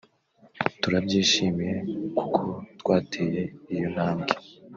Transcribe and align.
turabyishimiye 0.81 1.77
kuko 2.17 2.41
twateye 2.79 3.41
iyo 3.73 3.87
ntambwe 3.93 4.33